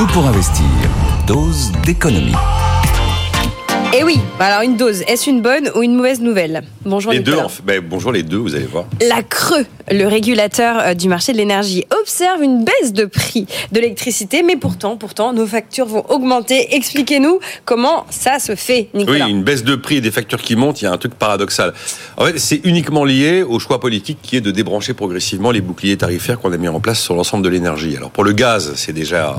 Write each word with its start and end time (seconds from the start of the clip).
Tout 0.00 0.06
pour 0.14 0.26
investir. 0.26 0.64
Dose 1.26 1.72
d'économie. 1.84 2.32
Et 3.92 4.02
oui, 4.02 4.18
alors 4.38 4.62
une 4.62 4.78
dose, 4.78 5.02
est-ce 5.02 5.28
une 5.28 5.42
bonne 5.42 5.70
ou 5.74 5.82
une 5.82 5.94
mauvaise 5.94 6.22
nouvelle 6.22 6.62
Bonjour 6.86 7.12
les 7.12 7.18
deux, 7.18 7.36
en 7.36 7.50
fait. 7.50 7.62
Ben, 7.62 7.82
bonjour 7.86 8.10
les 8.10 8.22
deux, 8.22 8.38
vous 8.38 8.54
allez 8.54 8.64
voir. 8.64 8.86
La 9.06 9.22
Creux, 9.22 9.66
le 9.90 10.06
régulateur 10.06 10.78
euh, 10.78 10.94
du 10.94 11.08
marché 11.08 11.32
de 11.32 11.36
l'énergie, 11.36 11.84
observe 12.00 12.42
une 12.42 12.64
baisse 12.64 12.94
de 12.94 13.04
prix 13.04 13.46
de 13.72 13.80
l'électricité, 13.80 14.42
mais 14.42 14.56
pourtant, 14.56 14.96
pourtant, 14.96 15.34
nos 15.34 15.44
factures 15.44 15.84
vont 15.84 16.06
augmenter. 16.08 16.74
Expliquez-nous 16.76 17.40
comment 17.66 18.06
ça 18.08 18.38
se 18.38 18.54
fait, 18.54 18.88
Nicolas. 18.94 19.26
Oui, 19.26 19.30
une 19.32 19.42
baisse 19.42 19.64
de 19.64 19.74
prix 19.74 19.96
et 19.96 20.00
des 20.00 20.12
factures 20.12 20.40
qui 20.40 20.56
montent, 20.56 20.80
il 20.80 20.86
y 20.86 20.88
a 20.88 20.92
un 20.92 20.98
truc 20.98 21.12
paradoxal. 21.12 21.74
En 22.16 22.24
fait, 22.24 22.38
c'est 22.38 22.62
uniquement 22.64 23.04
lié 23.04 23.42
au 23.42 23.58
choix 23.58 23.80
politique 23.80 24.18
qui 24.22 24.36
est 24.36 24.40
de 24.40 24.50
débrancher 24.50 24.94
progressivement 24.94 25.50
les 25.50 25.60
boucliers 25.60 25.98
tarifaires 25.98 26.40
qu'on 26.40 26.52
a 26.52 26.56
mis 26.56 26.68
en 26.68 26.80
place 26.80 27.00
sur 27.00 27.14
l'ensemble 27.14 27.44
de 27.44 27.50
l'énergie. 27.50 27.96
Alors 27.98 28.10
pour 28.10 28.24
le 28.24 28.32
gaz, 28.32 28.72
c'est 28.76 28.94
déjà 28.94 29.36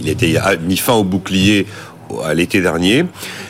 il 0.00 0.08
a 0.08 0.12
été 0.12 0.38
mis 0.62 0.76
fin 0.76 0.94
au 0.94 1.04
bouclier 1.04 1.66
à 2.24 2.34
l'été 2.34 2.60
dernier. 2.60 3.04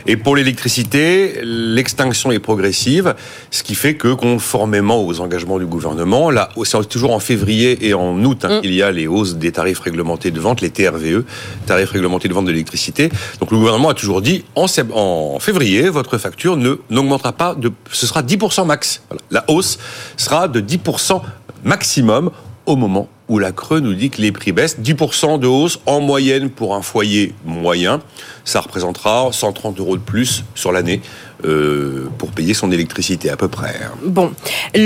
Et 0.07 0.17
pour 0.17 0.37
l'électricité, 0.37 1.41
l'extinction 1.43 2.33
est 2.33 2.39
progressive, 2.39 3.15
ce 3.51 3.63
qui 3.63 3.75
fait 3.75 3.95
que 3.95 4.13
conformément 4.13 5.05
aux 5.05 5.21
engagements 5.21 5.59
du 5.59 5.67
gouvernement, 5.67 6.31
là, 6.31 6.51
c'est 6.65 6.89
toujours 6.89 7.13
en 7.13 7.21
février 7.21 7.87
et 7.87 7.95
en 7.95 8.23
août 8.25 8.45
hein, 8.45 8.59
mm. 8.59 8.65
il 8.65 8.75
y 8.75 8.83
a 8.83 8.91
les 8.91 9.07
hausses 9.07 9.37
des 9.37 9.53
tarifs 9.53 9.81
réglementés 9.81 10.31
de 10.31 10.41
vente, 10.41 10.61
les 10.61 10.71
TRVE, 10.71 11.25
tarifs 11.67 11.91
réglementés 11.91 12.29
de 12.29 12.35
vente 12.35 12.47
de 12.47 12.51
l'électricité. 12.51 13.11
Donc 13.41 13.51
le 13.51 13.59
gouvernement 13.59 13.91
a 13.91 13.95
toujours 13.95 14.23
dit 14.23 14.45
en, 14.55 14.67
en 14.93 15.39
février, 15.39 15.89
votre 15.89 16.19
facture 16.19 16.57
ne 16.57 16.77
n'augmentera 16.91 17.33
pas 17.33 17.55
de, 17.55 17.73
ce 17.91 18.07
sera 18.07 18.23
10% 18.23 18.67
max. 18.67 19.03
La 19.31 19.45
hausse 19.49 19.79
sera 20.17 20.49
de 20.49 20.61
10% 20.61 21.21
maximum 21.65 22.31
au 22.67 22.77
moment 22.77 23.09
où 23.33 23.39
la 23.39 23.51
Creux 23.51 23.81
nous 23.81 23.95
dit 23.95 24.11
que 24.11 24.21
les 24.21 24.31
prix 24.31 24.53
baissent. 24.53 24.79
10% 24.79 25.39
de 25.39 25.47
hausse 25.47 25.81
en 25.87 26.01
moyenne 26.01 26.51
pour 26.51 26.75
un 26.75 26.83
foyer 26.83 27.33
moyen. 27.47 28.03
Ça 28.45 28.61
représentera 28.61 29.31
130 29.33 29.81
euros 29.81 29.97
de 29.97 30.03
plus 30.03 30.45
sur 30.55 30.71
l'année 30.71 31.01
euh, 31.47 32.09
pour 32.19 32.31
payer 32.31 32.53
son 32.53 32.71
électricité 32.71 33.31
à 33.31 33.37
peu 33.37 33.49
près. 33.49 33.75
Bon, 34.05 34.33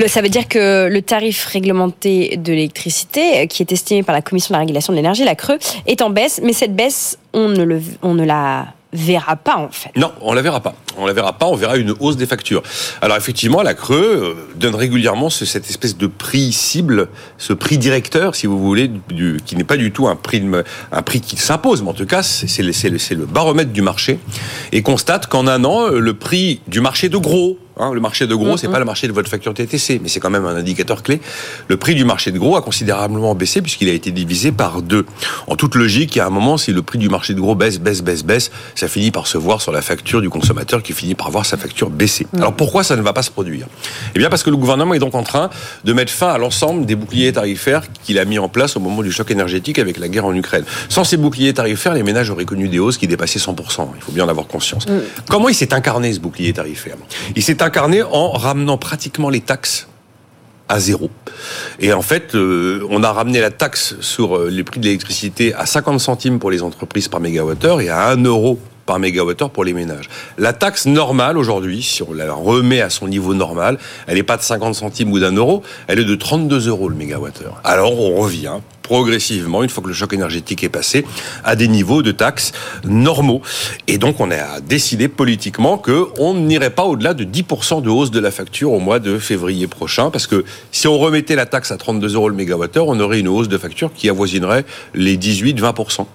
ça 0.07 0.23
veut 0.23 0.29
dire 0.29 0.47
que 0.47 0.89
le 0.89 1.03
tarif 1.03 1.45
réglementé 1.47 2.37
de 2.37 2.53
l'électricité, 2.53 3.41
euh, 3.41 3.47
qui 3.47 3.63
est 3.63 3.73
estimé 3.73 4.05
par 4.05 4.15
la 4.15 4.23
Commission 4.23 4.53
de 4.53 4.55
la 4.55 4.61
régulation 4.61 4.93
de 4.93 4.97
l'énergie, 4.97 5.25
la 5.25 5.35
Creux, 5.35 5.59
est 5.87 6.01
en 6.01 6.11
baisse. 6.11 6.41
Mais 6.45 6.53
cette 6.53 6.77
baisse, 6.77 7.19
on 7.33 7.49
ne, 7.49 7.65
le, 7.65 7.83
on 8.03 8.15
ne 8.15 8.25
la 8.25 8.69
verra 8.97 9.37
pas 9.37 9.57
en 9.57 9.71
fait. 9.71 9.91
Non, 9.97 10.13
on 10.21 10.33
la 10.33 10.43
verra 10.43 10.61
pas. 10.61 10.75
On 10.99 11.07
la 11.07 11.13
verra 11.13 11.33
pas. 11.35 11.47
On 11.47 11.55
verra 11.55 11.77
une 11.77 11.95
hausse 12.01 12.17
des 12.17 12.27
factures. 12.27 12.63
Alors 13.01 13.17
effectivement, 13.17 13.63
la 13.63 13.75
Creux 13.75 13.97
euh, 13.97 14.35
donne 14.57 14.75
régulièrement 14.75 15.31
cette 15.31 15.69
espèce 15.69 15.97
de 15.97 16.07
prix 16.07 16.53
cible, 16.53 17.09
ce 17.39 17.53
prix 17.53 17.79
directeur, 17.79 18.35
si 18.35 18.47
vous 18.47 18.59
voulez, 18.59 18.91
qui 19.45 19.57
n'est 19.57 19.65
pas 19.65 19.77
du 19.77 19.93
tout 19.93 20.09
un 20.09 20.17
prix, 20.17 20.43
un 20.93 21.03
prix 21.03 21.21
qui 21.21 21.37
s'impose, 21.37 21.83
mais 21.83 21.91
en 21.91 21.95
tout 21.95 22.07
cas, 22.07 22.23
c'est 22.23 22.63
le, 22.63 22.73
le 23.15 23.27
baromètre 23.27 23.73
du 23.73 23.83
marché, 23.83 24.19
et 24.73 24.83
constate 24.83 25.27
qu'en 25.27 25.47
un 25.47 25.65
an, 25.65 25.89
le 25.89 26.15
prix 26.15 26.61
du 26.67 26.81
marché 26.81 27.09
de 27.09 27.19
gros, 27.19 27.59
Hein, 27.79 27.93
le 27.93 28.01
marché 28.01 28.27
de 28.27 28.35
gros, 28.35 28.57
c'est 28.57 28.69
pas 28.69 28.79
le 28.79 28.87
marché 28.87 29.07
de 29.07 29.13
votre 29.13 29.29
facture 29.29 29.53
TTC, 29.53 30.01
mais 30.03 30.09
c'est 30.09 30.19
quand 30.19 30.31
même 30.31 30.47
un 30.47 30.57
indicateur 30.57 31.03
clé. 31.03 31.21
Le 31.69 31.77
prix 31.77 31.95
du 31.95 32.07
marché 32.07 32.33
de 32.33 32.39
gros 32.39 32.57
a 32.57 32.63
considérablement 32.63 33.35
baissé 33.35 33.61
puisqu'il 33.61 33.91
a 33.91 33.93
été 33.93 34.13
divisé 34.13 34.51
par 34.51 34.81
deux. 34.81 35.05
En 35.47 35.57
toute 35.57 35.75
logique, 35.75 36.17
il 36.17 36.19
y 36.19 36.23
a 36.23 36.27
un 36.27 36.31
moment, 36.31 36.57
si 36.57 36.73
le 36.73 36.81
prix 36.81 36.99
du 36.99 37.11
marché 37.11 37.35
de 37.35 37.41
gros 37.41 37.55
baisse, 37.55 37.79
baisse, 37.79 38.01
baisse, 38.01 38.25
baisse, 38.25 38.51
ça 38.75 38.89
finit 38.89 39.11
par 39.11 39.27
se 39.27 39.37
voir 39.37 39.61
sur 39.61 39.73
la 39.73 39.83
facture 39.83 40.23
du 40.23 40.31
consommateur 40.31 40.83
qui 40.83 40.95
finit 40.95 41.15
par 41.15 41.31
voir 41.31 41.45
sa 41.45 41.59
facture 41.59 41.91
baisser. 41.91 42.27
Alors 42.39 42.55
pourquoi 42.55 42.83
ça 42.83 42.97
ne 42.97 43.03
va 43.03 43.13
pas 43.13 43.23
se 43.23 43.31
produire? 43.31 43.67
Eh 44.15 44.19
bien 44.19 44.31
parce 44.31 44.43
que 44.43 44.49
le 44.49 44.57
gouvernement 44.57 44.95
est 44.95 44.99
donc 44.99 45.15
en 45.15 45.23
train 45.23 45.51
de 45.85 45.93
mettre 45.93 46.13
fin 46.13 46.29
à 46.29 46.39
l'ensemble 46.39 46.87
des 46.87 46.95
boucliers 46.95 47.35
tarifaires 47.35 47.83
qu'il 48.05 48.19
a 48.19 48.25
mis 48.25 48.39
en 48.39 48.49
place 48.49 48.77
au 48.77 48.81
moment 48.81 49.03
du 49.03 49.13
choc 49.13 49.31
énergétique 49.31 49.79
avec 49.79 49.99
la 49.99 50.09
guerre 50.09 50.25
en 50.25 50.35
Ukraine. 50.35 50.65
Sans 50.89 51.05
ces 51.05 51.19
boucliers 51.19 51.53
tarifaires, 51.53 51.93
les 51.93 52.03
ménages 52.03 52.31
auraient 52.31 52.47
connu 52.47 52.69
des 52.69 52.79
hausses 52.79 52.97
qui 52.97 53.07
dépassaient 53.07 53.39
100%. 53.39 53.89
Il 53.97 54.03
faut 54.03 54.13
bien 54.13 54.25
en 54.25 54.29
avoir 54.29 54.47
conscience. 54.47 54.87
Comment 55.29 55.51
il 55.51 55.55
s'est 55.55 55.75
incarné 55.75 56.11
ce 56.15 56.21
bouclier 56.21 56.55
tarifaire? 56.55 56.97
Il 57.35 57.43
s'est 57.43 57.63
incarné 57.67 58.03
en 58.03 58.31
ramenant 58.31 58.79
pratiquement 58.79 59.29
les 59.29 59.41
taxes 59.41 59.89
à 60.69 60.81
zéro. 60.81 61.11
Et 61.79 61.93
en 61.93 62.03
fait, 62.03 62.35
euh, 62.35 62.87
on 62.91 63.03
a 63.03 63.13
ramené 63.13 63.41
la 63.41 63.51
taxe 63.51 63.95
sur 64.01 64.37
euh, 64.37 64.49
les 64.51 64.65
prix 64.65 64.81
de 64.81 64.87
l'électricité 64.87 65.55
à 65.55 65.67
50 65.67 66.01
centimes 66.01 66.39
pour 66.39 66.51
les 66.51 66.63
entreprises 66.63 67.09
par 67.09 67.21
mégawattheure 67.21 67.81
et 67.81 67.89
à 67.89 68.09
1 68.09 68.25
euro 68.25 68.59
par 68.87 68.99
mégawattheure 68.99 69.51
pour 69.51 69.65
les 69.65 69.73
ménages. 69.73 70.09
La 70.39 70.53
taxe 70.53 70.87
normale 70.87 71.37
aujourd'hui, 71.37 71.83
si 71.83 72.03
on 72.03 72.13
la 72.13 72.33
remet 72.33 72.81
à 72.81 72.89
son 72.89 73.09
niveau 73.09 73.35
normal, 73.35 73.79
elle 74.07 74.15
n'est 74.15 74.23
pas 74.23 74.37
de 74.37 74.43
50 74.43 74.75
centimes 74.75 75.13
ou 75.13 75.19
d'un 75.19 75.33
euro, 75.33 75.63
elle 75.89 75.99
est 75.99 76.05
de 76.05 76.15
32 76.15 76.69
euros 76.69 76.89
le 76.89 76.95
mégawattheure. 76.95 77.61
Alors 77.65 78.01
on 78.01 78.15
revient 78.17 78.61
progressivement, 78.87 79.65
une 79.65 79.69
fois 79.69 79.83
que 79.83 79.89
le 79.89 79.95
choc 79.95 80.13
énergétique 80.13 80.63
est 80.63 80.69
passé, 80.69 81.05
à 81.43 81.57
des 81.57 81.67
niveaux 81.67 82.03
de 82.03 82.13
taxes 82.13 82.53
normaux. 82.85 83.43
Et 83.89 83.99
donc, 83.99 84.21
on 84.21 84.31
a 84.31 84.61
décidé 84.61 85.09
politiquement 85.09 85.77
qu'on 85.77 86.35
n'irait 86.35 86.71
pas 86.71 86.85
au-delà 86.85 87.13
de 87.13 87.25
10% 87.25 87.83
de 87.83 87.91
hausse 87.91 88.13
de 88.13 88.21
la 88.21 88.31
facture 88.31 88.71
au 88.71 88.79
mois 88.79 89.01
de 89.01 89.19
février 89.19 89.67
prochain, 89.67 90.11
parce 90.11 90.29
que 90.29 90.45
si 90.71 90.87
on 90.87 90.99
remettait 90.99 91.35
la 91.35 91.47
taxe 91.47 91.73
à 91.73 91.77
32 91.77 92.15
euros 92.15 92.29
le 92.29 92.37
mégawattheure, 92.37 92.87
on 92.87 93.01
aurait 93.01 93.19
une 93.19 93.29
hausse 93.29 93.49
de 93.49 93.59
facture 93.59 93.91
qui 93.93 94.09
avoisinerait 94.09 94.65
les 94.95 95.17
18-20%. 95.17 96.07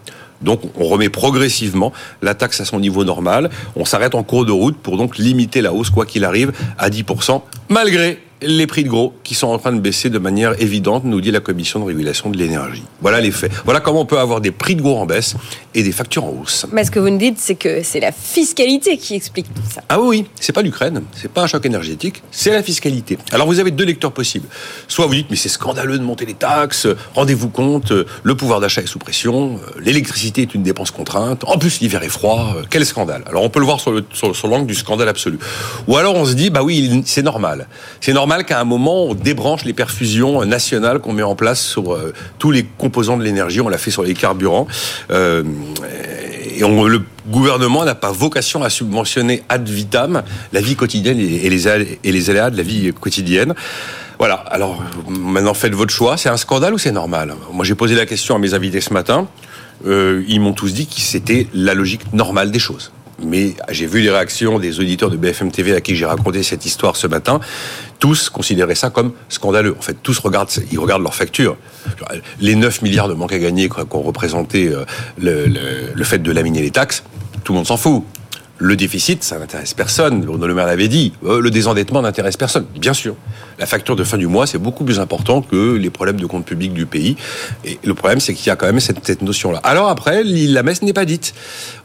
Donc 0.41 0.61
on 0.77 0.85
remet 0.85 1.09
progressivement 1.09 1.93
la 2.21 2.33
taxe 2.33 2.61
à 2.61 2.65
son 2.65 2.79
niveau 2.79 3.03
normal. 3.03 3.49
On 3.75 3.85
s'arrête 3.85 4.15
en 4.15 4.23
cours 4.23 4.45
de 4.45 4.51
route 4.51 4.77
pour 4.77 4.97
donc 4.97 5.17
limiter 5.17 5.61
la 5.61 5.73
hausse, 5.73 5.89
quoi 5.89 6.05
qu'il 6.05 6.25
arrive, 6.25 6.51
à 6.77 6.89
10%, 6.89 7.41
malgré 7.69 8.19
les 8.41 8.67
prix 8.67 8.83
de 8.83 8.89
gros 8.89 9.13
qui 9.23 9.35
sont 9.35 9.47
en 9.47 9.57
train 9.57 9.71
de 9.71 9.79
baisser 9.79 10.09
de 10.09 10.17
manière 10.17 10.59
évidente, 10.61 11.03
nous 11.03 11.21
dit 11.21 11.31
la 11.31 11.39
Commission 11.39 11.79
de 11.79 11.85
régulation 11.85 12.29
de 12.29 12.37
l'énergie. 12.37 12.83
Voilà 13.01 13.21
les 13.21 13.31
faits. 13.31 13.51
Voilà 13.65 13.79
comment 13.79 14.01
on 14.01 14.05
peut 14.05 14.19
avoir 14.19 14.41
des 14.41 14.51
prix 14.51 14.75
de 14.75 14.81
gros 14.81 14.97
en 14.97 15.05
baisse 15.05 15.35
et 15.73 15.83
des 15.83 15.91
factures 15.91 16.25
en 16.25 16.29
hausse. 16.41 16.65
Mais 16.71 16.83
ce 16.83 16.91
que 16.91 16.99
vous 16.99 17.09
nous 17.09 17.17
dites, 17.17 17.37
c'est 17.37 17.55
que 17.55 17.83
c'est 17.83 17.99
la 17.99 18.11
fiscalité 18.11 18.97
qui 18.97 19.15
explique 19.15 19.53
tout 19.53 19.61
ça. 19.69 19.83
Ah 19.89 19.99
oui, 19.99 20.25
c'est 20.39 20.53
pas 20.53 20.61
l'Ukraine, 20.61 21.03
c'est 21.13 21.31
pas 21.31 21.43
un 21.43 21.47
choc 21.47 21.65
énergétique, 21.65 22.23
c'est 22.31 22.51
la 22.51 22.63
fiscalité. 22.63 23.17
Alors 23.31 23.47
vous 23.47 23.59
avez 23.59 23.71
deux 23.71 23.85
lecteurs 23.85 24.11
possibles. 24.11 24.47
Soit 24.87 25.05
vous 25.05 25.13
dites 25.13 25.27
mais 25.29 25.35
c'est 25.35 25.49
scandaleux 25.49 25.99
de 25.99 26.03
monter 26.03 26.25
les 26.25 26.33
taxes, 26.33 26.87
rendez-vous 27.13 27.49
compte, 27.49 27.93
le 28.23 28.35
pouvoir 28.35 28.59
d'achat 28.59 28.81
est 28.81 28.87
sous 28.87 28.99
pression, 28.99 29.59
l'électricité 29.79 30.41
est 30.41 30.55
une 30.55 30.63
dépense 30.63 30.91
contrainte, 30.91 31.43
en 31.45 31.57
plus 31.57 31.79
l'hiver 31.79 32.03
est 32.03 32.09
froid, 32.09 32.55
quel 32.69 32.85
scandale. 32.85 33.23
Alors 33.27 33.43
on 33.43 33.49
peut 33.49 33.59
le 33.59 33.65
voir 33.65 33.79
sur 33.79 34.47
l'angle 34.47 34.65
du 34.65 34.75
scandale 34.75 35.09
absolu. 35.09 35.37
Ou 35.87 35.97
alors 35.97 36.15
on 36.15 36.25
se 36.25 36.33
dit 36.33 36.49
bah 36.49 36.63
oui, 36.63 37.03
c'est 37.05 37.23
normal. 37.23 37.67
C'est 37.99 38.13
normal 38.13 38.30
qu'à 38.39 38.59
un 38.59 38.63
moment, 38.63 39.05
on 39.05 39.13
débranche 39.13 39.65
les 39.65 39.73
perfusions 39.73 40.45
nationales 40.45 40.99
qu'on 40.99 41.13
met 41.13 41.23
en 41.23 41.35
place 41.35 41.61
sur 41.61 41.93
euh, 41.93 42.13
tous 42.39 42.51
les 42.51 42.65
composants 42.77 43.17
de 43.17 43.23
l'énergie. 43.23 43.61
On 43.61 43.69
l'a 43.69 43.77
fait 43.77 43.91
sur 43.91 44.03
les 44.03 44.13
carburants. 44.13 44.67
Euh, 45.11 45.43
et 46.55 46.61
le 46.61 47.01
gouvernement 47.27 47.83
n'a 47.85 47.95
pas 47.95 48.11
vocation 48.11 48.63
à 48.63 48.69
subventionner 48.69 49.43
ad 49.49 49.67
vitam 49.67 50.23
la 50.53 50.61
vie 50.61 50.75
quotidienne 50.75 51.19
et 51.19 51.49
les, 51.49 51.67
et 51.67 52.11
les 52.11 52.29
aléas 52.29 52.49
de 52.49 52.57
la 52.57 52.63
vie 52.63 52.91
quotidienne. 52.93 53.53
Voilà, 54.19 54.35
alors 54.35 54.83
maintenant 55.07 55.53
faites 55.53 55.73
votre 55.73 55.93
choix. 55.93 56.17
C'est 56.17 56.29
un 56.29 56.37
scandale 56.37 56.73
ou 56.73 56.77
c'est 56.77 56.91
normal? 56.91 57.33
Moi 57.51 57.65
j'ai 57.65 57.75
posé 57.75 57.95
la 57.95 58.05
question 58.05 58.35
à 58.35 58.39
mes 58.39 58.53
invités 58.53 58.81
ce 58.81 58.93
matin. 58.93 59.27
Euh, 59.87 60.23
ils 60.27 60.39
m'ont 60.39 60.53
tous 60.53 60.73
dit 60.73 60.85
que 60.85 61.01
c'était 61.01 61.47
la 61.53 61.73
logique 61.73 62.13
normale 62.13 62.51
des 62.51 62.59
choses 62.59 62.91
mais 63.23 63.53
j'ai 63.69 63.85
vu 63.85 64.01
les 64.01 64.09
réactions 64.09 64.59
des 64.59 64.79
auditeurs 64.79 65.09
de 65.09 65.17
BFM 65.17 65.51
TV 65.51 65.75
à 65.75 65.81
qui 65.81 65.95
j'ai 65.95 66.05
raconté 66.05 66.43
cette 66.43 66.65
histoire 66.65 66.95
ce 66.95 67.07
matin. 67.07 67.39
Tous 67.99 68.29
considéraient 68.29 68.75
ça 68.75 68.89
comme 68.89 69.13
scandaleux. 69.29 69.75
En 69.77 69.81
fait, 69.81 69.97
tous 70.01 70.17
regardent, 70.19 70.49
ils 70.71 70.79
regardent 70.79 71.03
leurs 71.03 71.15
factures. 71.15 71.57
Les 72.39 72.55
9 72.55 72.81
milliards 72.81 73.07
de 73.07 73.13
manque 73.13 73.33
à 73.33 73.39
gagner 73.39 73.69
qu'ont 73.69 74.01
représenté 74.01 74.67
euh, 74.67 74.85
le, 75.19 75.47
le 75.93 76.03
fait 76.03 76.19
de 76.19 76.31
laminer 76.31 76.61
les 76.61 76.71
taxes, 76.71 77.03
tout 77.43 77.53
le 77.53 77.57
monde 77.57 77.67
s'en 77.67 77.77
fout. 77.77 78.03
Le 78.63 78.75
déficit, 78.75 79.23
ça 79.23 79.39
n'intéresse 79.39 79.73
personne. 79.73 80.21
Bruno 80.21 80.45
Le 80.45 80.53
Maire 80.53 80.67
l'avait 80.67 80.87
dit. 80.87 81.13
Euh, 81.25 81.41
le 81.41 81.49
désendettement 81.49 82.03
n'intéresse 82.03 82.37
personne. 82.37 82.67
Bien 82.75 82.93
sûr. 82.93 83.15
La 83.57 83.65
facture 83.65 83.95
de 83.95 84.03
fin 84.03 84.19
du 84.19 84.27
mois, 84.27 84.45
c'est 84.45 84.59
beaucoup 84.59 84.83
plus 84.83 84.99
important 84.99 85.41
que 85.41 85.73
les 85.73 85.89
problèmes 85.89 86.19
de 86.19 86.27
compte 86.27 86.45
public 86.45 86.71
du 86.71 86.85
pays. 86.85 87.15
Et 87.65 87.79
le 87.83 87.95
problème, 87.95 88.19
c'est 88.19 88.35
qu'il 88.35 88.45
y 88.45 88.49
a 88.51 88.55
quand 88.55 88.67
même 88.67 88.79
cette, 88.79 89.03
cette 89.03 89.23
notion-là. 89.23 89.59
Alors 89.63 89.89
après, 89.89 90.23
la 90.23 90.61
messe 90.61 90.83
n'est 90.83 90.93
pas 90.93 91.05
dite. 91.05 91.33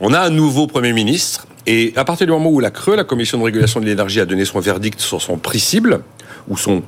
On 0.00 0.12
a 0.12 0.20
un 0.20 0.28
nouveau 0.28 0.66
Premier 0.66 0.92
ministre. 0.92 1.46
Et 1.66 1.94
à 1.96 2.04
partir 2.04 2.26
du 2.26 2.32
moment 2.34 2.50
où 2.50 2.60
la 2.60 2.70
Creux, 2.70 2.94
la 2.94 3.04
Commission 3.04 3.38
de 3.38 3.44
régulation 3.44 3.80
de 3.80 3.86
l'énergie, 3.86 4.20
a 4.20 4.26
donné 4.26 4.44
son 4.44 4.60
verdict 4.60 5.00
sur 5.00 5.22
son 5.22 5.38
prix 5.38 5.60
cible, 5.60 6.02
ou 6.46 6.58
son 6.58 6.82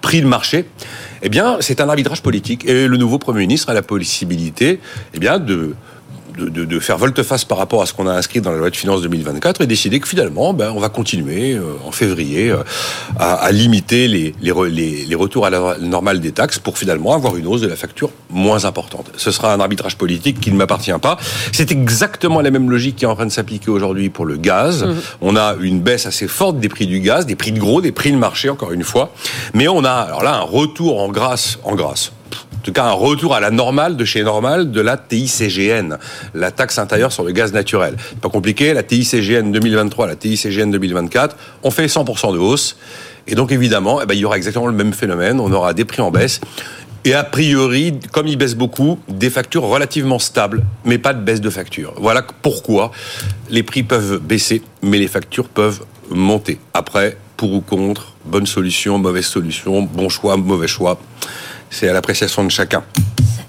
prix 0.00 0.22
de 0.22 0.26
marché, 0.26 0.64
eh 1.22 1.28
bien, 1.28 1.58
c'est 1.60 1.80
un 1.80 1.88
arbitrage 1.88 2.20
politique. 2.20 2.64
Et 2.66 2.88
le 2.88 2.96
nouveau 2.96 3.18
Premier 3.18 3.40
ministre 3.40 3.70
a 3.70 3.74
la 3.74 3.82
possibilité, 3.82 4.80
eh 5.14 5.18
bien, 5.20 5.38
de 5.38 5.74
de, 6.48 6.80
faire 6.80 6.98
volte-face 6.98 7.44
par 7.44 7.58
rapport 7.58 7.82
à 7.82 7.86
ce 7.86 7.92
qu'on 7.92 8.06
a 8.06 8.12
inscrit 8.12 8.40
dans 8.40 8.50
la 8.50 8.58
loi 8.58 8.70
de 8.70 8.76
finances 8.76 9.02
2024 9.02 9.60
et 9.60 9.66
décider 9.66 10.00
que 10.00 10.08
finalement, 10.08 10.54
ben, 10.54 10.72
on 10.74 10.80
va 10.80 10.88
continuer 10.88 11.52
euh, 11.52 11.62
en 11.86 11.92
février 11.92 12.50
euh, 12.50 12.62
à, 13.18 13.50
limiter 13.52 14.08
les, 14.08 14.34
les, 14.40 15.04
les, 15.06 15.14
retours 15.14 15.46
à 15.46 15.50
la 15.50 15.76
normale 15.80 16.20
des 16.20 16.32
taxes 16.32 16.58
pour 16.58 16.78
finalement 16.78 17.14
avoir 17.14 17.36
une 17.36 17.46
hausse 17.46 17.60
de 17.60 17.68
la 17.68 17.76
facture 17.76 18.10
moins 18.30 18.64
importante. 18.64 19.10
Ce 19.16 19.30
sera 19.30 19.52
un 19.52 19.60
arbitrage 19.60 19.96
politique 19.96 20.40
qui 20.40 20.50
ne 20.52 20.56
m'appartient 20.56 20.92
pas. 21.00 21.18
C'est 21.52 21.70
exactement 21.70 22.40
la 22.40 22.50
même 22.50 22.70
logique 22.70 22.96
qui 22.96 23.04
est 23.04 23.08
en 23.08 23.14
train 23.14 23.26
de 23.26 23.32
s'appliquer 23.32 23.70
aujourd'hui 23.70 24.08
pour 24.08 24.24
le 24.24 24.36
gaz. 24.36 24.84
Mmh. 24.84 24.94
On 25.20 25.36
a 25.36 25.56
une 25.60 25.80
baisse 25.80 26.06
assez 26.06 26.28
forte 26.28 26.58
des 26.58 26.68
prix 26.68 26.86
du 26.86 27.00
gaz, 27.00 27.26
des 27.26 27.36
prix 27.36 27.52
de 27.52 27.58
gros, 27.58 27.80
des 27.80 27.92
prix 27.92 28.12
de 28.12 28.16
marché, 28.16 28.48
encore 28.48 28.72
une 28.72 28.84
fois. 28.84 29.12
Mais 29.54 29.68
on 29.68 29.84
a 29.84 29.92
alors 29.92 30.22
là 30.22 30.34
un 30.34 30.42
retour 30.42 31.00
en 31.00 31.08
grâce, 31.08 31.58
en 31.64 31.74
grâce 31.74 32.12
tout 32.60 32.72
cas 32.72 32.84
un 32.84 32.92
retour 32.92 33.34
à 33.34 33.40
la 33.40 33.50
normale 33.50 33.96
de 33.96 34.04
chez 34.04 34.22
normal 34.22 34.70
de 34.70 34.80
la 34.80 34.96
TICGN, 34.96 35.96
la 36.34 36.50
taxe 36.50 36.78
intérieure 36.78 37.12
sur 37.12 37.24
le 37.24 37.32
gaz 37.32 37.52
naturel. 37.52 37.96
Pas 38.20 38.28
compliqué, 38.28 38.74
la 38.74 38.82
TICGN 38.82 39.50
2023, 39.50 40.06
la 40.06 40.16
TICGN 40.16 40.70
2024, 40.70 41.36
on 41.62 41.70
fait 41.70 41.86
100% 41.86 42.32
de 42.32 42.38
hausse. 42.38 42.76
Et 43.26 43.34
donc 43.34 43.52
évidemment, 43.52 44.00
eh 44.02 44.06
ben, 44.06 44.14
il 44.14 44.20
y 44.20 44.24
aura 44.24 44.36
exactement 44.36 44.66
le 44.66 44.72
même 44.72 44.92
phénomène, 44.92 45.40
on 45.40 45.52
aura 45.52 45.74
des 45.74 45.84
prix 45.84 46.02
en 46.02 46.10
baisse. 46.10 46.40
Et 47.04 47.14
a 47.14 47.24
priori, 47.24 47.94
comme 48.12 48.26
ils 48.26 48.36
baissent 48.36 48.56
beaucoup, 48.56 48.98
des 49.08 49.30
factures 49.30 49.62
relativement 49.62 50.18
stables, 50.18 50.64
mais 50.84 50.98
pas 50.98 51.14
de 51.14 51.22
baisse 51.22 51.40
de 51.40 51.48
factures. 51.48 51.94
Voilà 51.96 52.22
pourquoi 52.42 52.90
les 53.48 53.62
prix 53.62 53.82
peuvent 53.82 54.18
baisser, 54.18 54.62
mais 54.82 54.98
les 54.98 55.08
factures 55.08 55.48
peuvent 55.48 55.80
monter. 56.10 56.58
Après, 56.74 57.16
pour 57.38 57.54
ou 57.54 57.62
contre, 57.62 58.12
bonne 58.26 58.46
solution, 58.46 58.98
mauvaise 58.98 59.24
solution, 59.24 59.82
bon 59.82 60.10
choix, 60.10 60.36
mauvais 60.36 60.68
choix, 60.68 61.00
c'est 61.70 61.88
à 61.88 61.92
l'appréciation 61.92 62.44
de 62.44 62.50
chacun. 62.50 62.82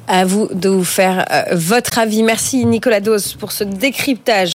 À 0.07 0.25
vous 0.25 0.49
de 0.53 0.69
vous 0.69 0.83
faire 0.83 1.25
euh, 1.31 1.43
votre 1.53 1.99
avis. 1.99 2.23
Merci 2.23 2.65
Nicolas 2.65 2.99
Dos 2.99 3.35
pour 3.39 3.51
ce 3.51 3.63
décryptage. 3.63 4.49